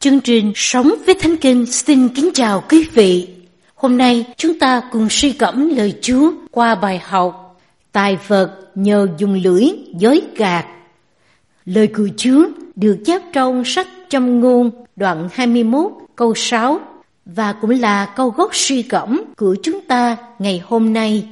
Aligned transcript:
Chương 0.00 0.20
trình 0.20 0.52
Sống 0.54 0.94
với 1.06 1.14
Thánh 1.14 1.36
Kinh 1.36 1.66
xin 1.66 2.08
kính 2.08 2.30
chào 2.34 2.64
quý 2.68 2.88
vị. 2.94 3.28
Hôm 3.74 3.98
nay 3.98 4.26
chúng 4.36 4.58
ta 4.58 4.82
cùng 4.92 5.08
suy 5.10 5.32
gẫm 5.32 5.76
lời 5.76 5.94
Chúa 6.02 6.32
qua 6.50 6.74
bài 6.74 6.98
học 7.04 7.60
Tài 7.92 8.18
vật 8.26 8.50
nhờ 8.74 9.08
dùng 9.18 9.34
lưỡi 9.44 9.64
dối 9.98 10.20
gạt. 10.36 10.66
Lời 11.64 11.86
của 11.86 12.08
Chúa 12.16 12.48
được 12.76 12.98
chép 13.04 13.22
trong 13.32 13.64
sách 13.64 13.86
Châm 14.08 14.40
ngôn, 14.40 14.70
đoạn 14.96 15.28
21 15.32 15.92
câu 16.16 16.34
6 16.34 16.80
và 17.26 17.52
cũng 17.52 17.70
là 17.70 18.06
câu 18.06 18.30
gốc 18.30 18.54
suy 18.54 18.82
gẫm 18.82 19.24
của 19.36 19.56
chúng 19.62 19.80
ta 19.80 20.16
ngày 20.38 20.62
hôm 20.64 20.92
nay. 20.92 21.28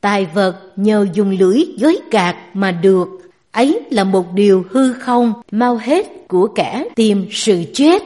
Tài 0.00 0.26
vật 0.34 0.56
nhờ 0.76 1.06
dùng 1.12 1.30
lưỡi 1.30 1.64
dối 1.76 1.98
gạt 2.10 2.36
mà 2.54 2.72
được 2.72 3.08
ấy 3.52 3.80
là 3.90 4.04
một 4.04 4.32
điều 4.34 4.64
hư 4.70 4.92
không, 4.92 5.32
mau 5.50 5.76
hết 5.82 6.28
của 6.28 6.46
kẻ 6.46 6.84
tìm 6.94 7.26
sự 7.30 7.64
chết. 7.74 8.02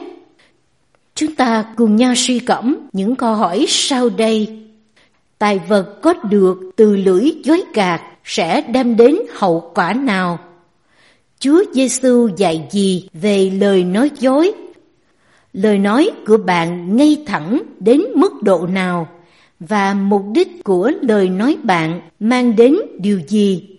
Chúng 1.15 1.35
ta 1.35 1.65
cùng 1.75 1.95
nhau 1.95 2.13
suy 2.15 2.39
cẩm 2.39 2.77
những 2.93 3.15
câu 3.15 3.35
hỏi 3.35 3.65
sau 3.67 4.09
đây. 4.09 4.59
Tài 5.37 5.59
vật 5.59 6.01
có 6.01 6.13
được 6.13 6.71
từ 6.75 6.95
lưỡi 6.95 7.31
dối 7.43 7.61
gạt 7.73 8.01
sẽ 8.23 8.61
đem 8.61 8.97
đến 8.97 9.15
hậu 9.33 9.71
quả 9.75 9.93
nào? 9.93 10.39
Chúa 11.39 11.63
Giêsu 11.73 12.27
dạy 12.37 12.67
gì 12.71 13.09
về 13.13 13.49
lời 13.49 13.83
nói 13.83 14.11
dối? 14.19 14.51
Lời 15.53 15.77
nói 15.77 16.11
của 16.27 16.37
bạn 16.37 16.97
ngay 16.97 17.23
thẳng 17.25 17.61
đến 17.79 18.01
mức 18.15 18.43
độ 18.43 18.67
nào? 18.67 19.07
Và 19.59 19.93
mục 19.93 20.23
đích 20.33 20.63
của 20.63 20.91
lời 21.01 21.29
nói 21.29 21.57
bạn 21.63 22.01
mang 22.19 22.55
đến 22.55 22.75
điều 22.99 23.19
gì? 23.27 23.72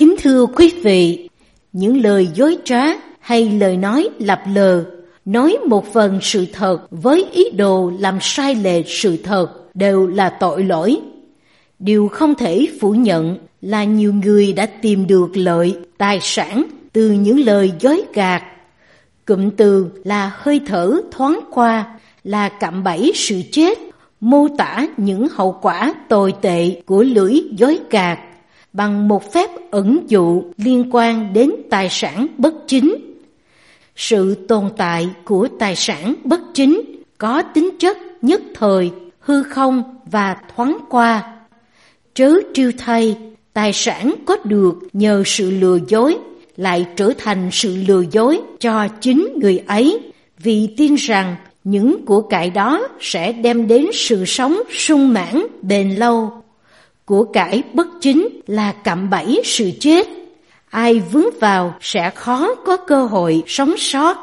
Kính 0.00 0.14
thưa 0.22 0.46
quý 0.46 0.72
vị, 0.82 1.28
những 1.72 2.02
lời 2.02 2.28
dối 2.34 2.56
trá 2.64 2.82
hay 3.20 3.50
lời 3.50 3.76
nói 3.76 4.08
lập 4.18 4.40
lờ, 4.54 4.84
nói 5.24 5.56
một 5.66 5.92
phần 5.92 6.18
sự 6.22 6.46
thật 6.52 6.78
với 6.90 7.26
ý 7.32 7.50
đồ 7.50 7.92
làm 7.98 8.18
sai 8.20 8.54
lệch 8.54 8.88
sự 8.88 9.16
thật 9.16 9.46
đều 9.74 10.06
là 10.06 10.30
tội 10.30 10.64
lỗi. 10.64 11.00
Điều 11.78 12.08
không 12.08 12.34
thể 12.34 12.66
phủ 12.80 12.92
nhận 12.92 13.38
là 13.60 13.84
nhiều 13.84 14.12
người 14.12 14.52
đã 14.52 14.66
tìm 14.66 15.06
được 15.06 15.28
lợi, 15.34 15.76
tài 15.98 16.18
sản 16.22 16.64
từ 16.92 17.10
những 17.10 17.40
lời 17.40 17.72
dối 17.80 18.02
gạt. 18.14 18.42
Cụm 19.26 19.50
từ 19.50 19.86
là 20.04 20.32
hơi 20.34 20.60
thở 20.66 21.00
thoáng 21.10 21.40
qua, 21.50 21.98
là 22.24 22.48
cạm 22.48 22.84
bẫy 22.84 23.12
sự 23.14 23.42
chết, 23.52 23.78
mô 24.20 24.48
tả 24.58 24.86
những 24.96 25.28
hậu 25.32 25.58
quả 25.62 25.94
tồi 26.08 26.34
tệ 26.40 26.82
của 26.86 27.02
lưỡi 27.02 27.34
dối 27.56 27.78
gạt 27.90 28.18
bằng 28.72 29.08
một 29.08 29.32
phép 29.32 29.50
ẩn 29.70 30.04
dụ 30.08 30.42
liên 30.56 30.88
quan 30.92 31.32
đến 31.32 31.52
tài 31.70 31.88
sản 31.90 32.26
bất 32.38 32.54
chính. 32.66 32.94
Sự 33.96 34.34
tồn 34.34 34.70
tại 34.76 35.08
của 35.24 35.48
tài 35.58 35.76
sản 35.76 36.14
bất 36.24 36.40
chính 36.54 36.82
có 37.18 37.42
tính 37.42 37.70
chất 37.78 37.98
nhất 38.22 38.42
thời, 38.54 38.90
hư 39.20 39.42
không 39.42 39.82
và 40.10 40.36
thoáng 40.56 40.78
qua. 40.88 41.32
Trớ 42.14 42.32
triêu 42.54 42.72
thay, 42.78 43.16
tài 43.52 43.72
sản 43.72 44.14
có 44.26 44.36
được 44.44 44.74
nhờ 44.92 45.22
sự 45.26 45.50
lừa 45.50 45.78
dối 45.88 46.18
lại 46.56 46.86
trở 46.96 47.12
thành 47.18 47.48
sự 47.52 47.76
lừa 47.88 48.02
dối 48.10 48.40
cho 48.58 48.88
chính 49.00 49.28
người 49.40 49.58
ấy 49.66 50.12
vì 50.38 50.74
tin 50.76 50.94
rằng 50.94 51.36
những 51.64 52.06
của 52.06 52.20
cải 52.20 52.50
đó 52.50 52.88
sẽ 53.00 53.32
đem 53.32 53.68
đến 53.68 53.86
sự 53.92 54.24
sống 54.24 54.60
sung 54.70 55.12
mãn 55.12 55.46
bền 55.62 55.90
lâu 55.90 56.42
của 57.10 57.24
cải 57.24 57.62
bất 57.72 57.86
chính 58.00 58.28
là 58.46 58.72
cạm 58.72 59.10
bẫy 59.10 59.40
sự 59.44 59.70
chết. 59.80 60.08
Ai 60.68 61.00
vướng 61.00 61.38
vào 61.40 61.74
sẽ 61.80 62.10
khó 62.14 62.54
có 62.54 62.76
cơ 62.76 63.04
hội 63.04 63.42
sống 63.46 63.74
sót. 63.78 64.16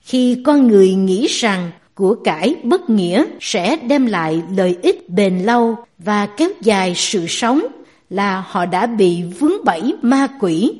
Khi 0.00 0.42
con 0.44 0.68
người 0.68 0.94
nghĩ 0.94 1.26
rằng 1.26 1.70
của 1.94 2.14
cải 2.14 2.56
bất 2.62 2.90
nghĩa 2.90 3.24
sẽ 3.40 3.76
đem 3.76 4.06
lại 4.06 4.42
lợi 4.56 4.76
ích 4.82 5.08
bền 5.10 5.38
lâu 5.38 5.76
và 5.98 6.26
kéo 6.26 6.50
dài 6.60 6.92
sự 6.96 7.26
sống 7.28 7.60
là 8.10 8.44
họ 8.46 8.66
đã 8.66 8.86
bị 8.86 9.22
vướng 9.38 9.64
bẫy 9.64 9.94
ma 10.02 10.28
quỷ. 10.40 10.72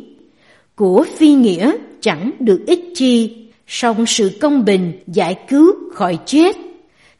Của 0.77 1.05
phi 1.17 1.33
nghĩa 1.35 1.73
chẳng 2.01 2.31
được 2.39 2.65
ích 2.67 2.85
chi, 2.95 3.37
song 3.67 4.07
sự 4.07 4.39
công 4.41 4.65
bình 4.65 4.93
giải 5.07 5.39
cứu 5.49 5.75
khỏi 5.95 6.19
chết, 6.27 6.57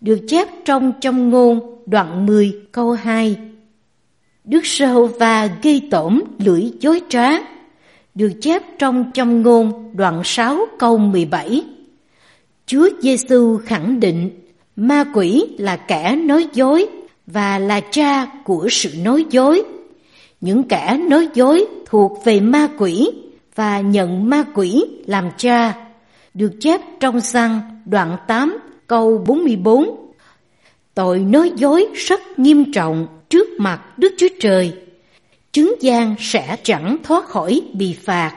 được 0.01 0.21
chép 0.29 0.49
trong 0.65 0.93
trong 1.01 1.31
ngôn 1.31 1.61
đoạn 1.87 2.27
10 2.27 2.53
câu 2.73 2.93
2. 2.93 3.37
Đức 4.45 4.67
sơ 4.67 5.07
và 5.07 5.51
gây 5.63 5.89
tổn 5.91 6.21
lưỡi 6.39 6.71
dối 6.81 7.01
trá, 7.09 7.29
được 8.15 8.33
chép 8.41 8.63
trong 8.79 9.11
châm 9.15 9.43
ngôn 9.43 9.91
đoạn 9.97 10.21
6 10.25 10.67
câu 10.79 10.99
17. 10.99 11.65
Chúa 12.67 12.89
Giêsu 13.01 13.59
khẳng 13.65 14.01
định 14.01 14.31
ma 14.77 15.05
quỷ 15.15 15.47
là 15.59 15.77
kẻ 15.77 16.17
nói 16.17 16.47
dối 16.53 16.87
và 17.27 17.59
là 17.59 17.81
cha 17.81 18.27
của 18.45 18.69
sự 18.71 18.91
nói 19.05 19.25
dối. 19.31 19.63
Những 20.41 20.63
kẻ 20.63 21.01
nói 21.09 21.29
dối 21.35 21.67
thuộc 21.87 22.25
về 22.25 22.41
ma 22.41 22.69
quỷ 22.79 23.11
và 23.55 23.81
nhận 23.81 24.31
ma 24.31 24.45
quỷ 24.55 24.85
làm 25.07 25.31
cha, 25.37 25.75
được 26.35 26.53
chép 26.61 26.81
trong 27.01 27.21
xăng 27.21 27.61
đoạn 27.85 28.17
8 28.27 28.59
câu 28.87 29.25
44. 29.27 30.13
Tội 30.95 31.19
nói 31.19 31.53
dối 31.57 31.87
rất 31.95 32.21
nghiêm 32.37 32.73
trọng 32.73 33.07
trước 33.33 33.49
mặt 33.59 33.99
Đức 33.99 34.15
Chúa 34.19 34.29
Trời, 34.41 34.73
chứng 35.53 35.75
gian 35.81 36.15
sẽ 36.19 36.57
chẳng 36.63 36.97
thoát 37.03 37.25
khỏi 37.25 37.61
bị 37.73 37.97
phạt, 38.05 38.37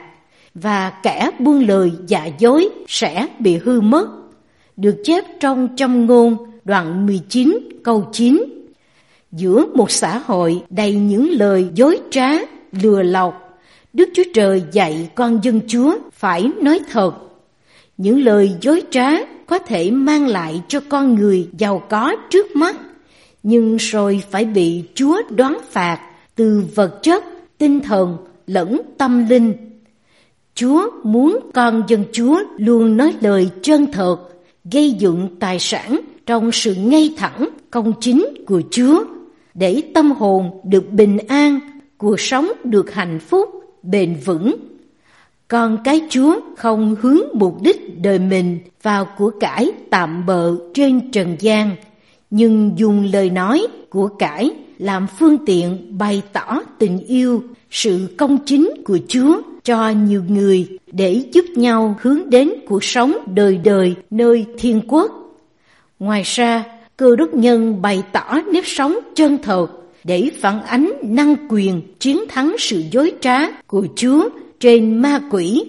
và 0.54 0.92
kẻ 1.02 1.30
buông 1.38 1.66
lời 1.66 1.92
giả 2.06 2.28
dối 2.38 2.68
sẽ 2.88 3.26
bị 3.38 3.56
hư 3.56 3.80
mất. 3.80 4.08
Được 4.76 4.96
chép 5.04 5.24
trong 5.40 5.68
trong 5.76 6.06
ngôn 6.06 6.36
đoạn 6.64 7.06
19 7.06 7.58
câu 7.84 8.08
9. 8.12 8.44
Giữa 9.32 9.66
một 9.74 9.90
xã 9.90 10.18
hội 10.18 10.62
đầy 10.70 10.94
những 10.94 11.30
lời 11.30 11.68
dối 11.74 12.00
trá, 12.10 12.30
lừa 12.82 13.02
lọc, 13.02 13.60
Đức 13.92 14.08
Chúa 14.14 14.24
Trời 14.34 14.62
dạy 14.72 15.10
con 15.14 15.40
dân 15.42 15.60
Chúa 15.68 15.96
phải 16.12 16.50
nói 16.62 16.80
thật. 16.92 17.12
Những 17.96 18.24
lời 18.24 18.52
dối 18.60 18.82
trá 18.90 19.10
có 19.46 19.58
thể 19.58 19.90
mang 19.90 20.26
lại 20.26 20.62
cho 20.68 20.80
con 20.88 21.14
người 21.14 21.48
giàu 21.58 21.82
có 21.88 22.16
trước 22.30 22.56
mắt, 22.56 22.76
nhưng 23.42 23.76
rồi 23.76 24.22
phải 24.30 24.44
bị 24.44 24.84
Chúa 24.94 25.22
đoán 25.30 25.58
phạt 25.70 26.00
từ 26.34 26.64
vật 26.74 26.98
chất, 27.02 27.24
tinh 27.58 27.80
thần 27.80 28.16
lẫn 28.46 28.80
tâm 28.98 29.28
linh. 29.28 29.54
Chúa 30.54 30.90
muốn 31.04 31.38
con 31.54 31.82
dân 31.88 32.04
Chúa 32.12 32.40
luôn 32.56 32.96
nói 32.96 33.14
lời 33.20 33.50
chân 33.62 33.86
thật, 33.92 34.16
gây 34.72 34.90
dựng 34.90 35.28
tài 35.40 35.58
sản 35.58 36.00
trong 36.26 36.52
sự 36.52 36.74
ngay 36.74 37.14
thẳng, 37.16 37.48
công 37.70 37.92
chính 38.00 38.24
của 38.46 38.62
Chúa, 38.70 39.04
để 39.54 39.82
tâm 39.94 40.12
hồn 40.12 40.60
được 40.64 40.90
bình 40.90 41.18
an, 41.28 41.60
cuộc 41.98 42.20
sống 42.20 42.52
được 42.64 42.94
hạnh 42.94 43.18
phúc, 43.18 43.50
bền 43.82 44.16
vững. 44.24 44.56
Con 45.48 45.78
cái 45.84 46.00
Chúa 46.10 46.40
không 46.56 46.96
hướng 47.00 47.20
mục 47.34 47.62
đích 47.62 48.00
đời 48.02 48.18
mình 48.18 48.58
vào 48.82 49.08
của 49.18 49.30
cải 49.40 49.72
tạm 49.90 50.26
bợ 50.26 50.56
trên 50.74 51.10
trần 51.10 51.36
gian, 51.40 51.76
nhưng 52.30 52.72
dùng 52.76 53.08
lời 53.12 53.30
nói 53.30 53.66
của 53.90 54.08
cải 54.08 54.50
làm 54.78 55.06
phương 55.18 55.46
tiện 55.46 55.98
bày 55.98 56.22
tỏ 56.32 56.62
tình 56.78 56.98
yêu, 57.06 57.42
sự 57.70 58.14
công 58.16 58.38
chính 58.46 58.70
của 58.84 58.98
Chúa 59.08 59.42
cho 59.64 59.90
nhiều 59.90 60.22
người 60.28 60.78
để 60.92 61.22
giúp 61.32 61.44
nhau 61.54 61.96
hướng 62.00 62.30
đến 62.30 62.52
cuộc 62.68 62.84
sống 62.84 63.16
đời 63.34 63.58
đời 63.64 63.94
nơi 64.10 64.46
thiên 64.58 64.80
quốc. 64.88 65.12
Ngoài 65.98 66.22
ra, 66.24 66.64
cơ 66.96 67.16
đốc 67.16 67.34
nhân 67.34 67.82
bày 67.82 68.02
tỏ 68.12 68.40
nếp 68.52 68.66
sống 68.66 68.98
chân 69.14 69.38
thật 69.42 69.66
để 70.04 70.30
phản 70.40 70.62
ánh 70.62 70.92
năng 71.02 71.36
quyền 71.48 71.80
chiến 72.00 72.20
thắng 72.28 72.56
sự 72.58 72.82
dối 72.90 73.12
trá 73.20 73.38
của 73.66 73.86
Chúa 73.96 74.28
trên 74.60 74.98
ma 75.02 75.20
quỷ 75.30 75.64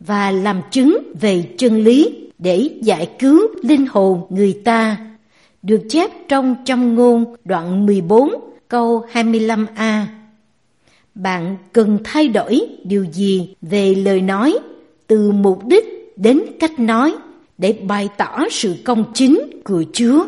và 0.00 0.30
làm 0.30 0.60
chứng 0.70 0.98
về 1.20 1.42
chân 1.58 1.84
lý 1.84 2.28
để 2.38 2.68
giải 2.82 3.08
cứu 3.18 3.40
linh 3.62 3.86
hồn 3.86 4.20
người 4.30 4.52
ta 4.64 4.96
được 5.62 5.80
chép 5.88 6.10
trong 6.28 6.56
trăm 6.64 6.94
ngôn 6.94 7.36
đoạn 7.44 7.86
14 7.86 8.30
câu 8.68 9.04
25a. 9.12 10.04
Bạn 11.14 11.56
cần 11.72 11.98
thay 12.04 12.28
đổi 12.28 12.60
điều 12.84 13.04
gì 13.04 13.54
về 13.62 13.94
lời 13.94 14.20
nói 14.20 14.58
từ 15.06 15.32
mục 15.32 15.66
đích 15.66 15.84
đến 16.16 16.40
cách 16.60 16.80
nói 16.80 17.14
để 17.58 17.72
bày 17.72 18.08
tỏ 18.16 18.38
sự 18.50 18.76
công 18.84 19.04
chính 19.14 19.60
của 19.64 19.84
Chúa. 19.92 20.24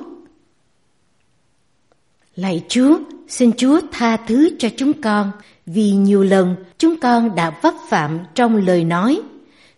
Lạy 2.36 2.64
Chúa, 2.68 2.98
xin 3.28 3.52
Chúa 3.56 3.80
tha 3.92 4.16
thứ 4.16 4.50
cho 4.58 4.68
chúng 4.76 4.92
con 4.92 5.30
vì 5.66 5.90
nhiều 5.90 6.22
lần 6.22 6.56
chúng 6.78 6.96
con 7.00 7.34
đã 7.34 7.58
vấp 7.62 7.74
phạm 7.88 8.18
trong 8.34 8.56
lời 8.56 8.84
nói. 8.84 9.20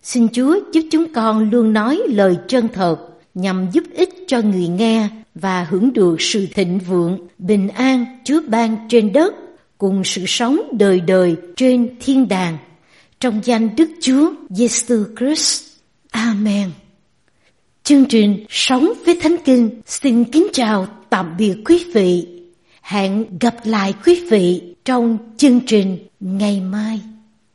Xin 0.02 0.28
Chúa 0.32 0.60
giúp 0.72 0.82
chúng 0.90 1.12
con 1.12 1.50
luôn 1.50 1.72
nói 1.72 2.02
lời 2.08 2.36
chân 2.48 2.68
thật 2.68 2.96
nhằm 3.34 3.66
giúp 3.72 3.84
ích 3.94 4.14
cho 4.26 4.40
người 4.40 4.68
nghe 4.68 5.08
và 5.34 5.64
hưởng 5.64 5.92
được 5.92 6.20
sự 6.20 6.46
thịnh 6.54 6.78
vượng, 6.78 7.18
bình 7.38 7.68
an 7.68 8.18
Chúa 8.24 8.40
ban 8.46 8.76
trên 8.88 9.12
đất 9.12 9.34
cùng 9.78 10.04
sự 10.04 10.24
sống 10.26 10.60
đời 10.72 11.00
đời 11.00 11.36
trên 11.56 11.96
thiên 12.00 12.28
đàng. 12.28 12.58
Trong 13.20 13.40
danh 13.44 13.76
Đức 13.76 13.90
Chúa 14.00 14.32
Giêsu 14.50 15.04
Christ. 15.18 15.64
Amen. 16.10 16.70
Chương 17.82 18.04
trình 18.04 18.44
Sống 18.48 18.92
với 19.06 19.18
Thánh 19.20 19.36
Kinh 19.44 19.82
xin 19.86 20.24
kính 20.24 20.46
chào 20.52 20.86
tạm 21.10 21.36
biệt 21.38 21.54
quý 21.64 21.84
vị. 21.94 22.26
Hẹn 22.82 23.38
gặp 23.40 23.54
lại 23.64 23.94
quý 24.04 24.24
vị 24.30 24.74
trong 24.84 25.18
chương 25.36 25.60
trình 25.66 25.98
ngày 26.20 26.60
mai. 26.60 27.00